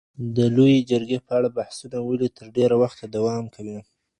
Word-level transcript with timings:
د 0.35 0.37
لویې 0.55 0.79
جرګي 0.89 1.19
په 1.25 1.31
اړه 1.37 1.49
بحثونه 1.57 1.97
ولي 2.01 2.29
تر 2.37 2.45
ډېره 2.57 2.75
وخته 2.83 3.03
دوام 3.15 3.43
کوي؟ 3.55 3.79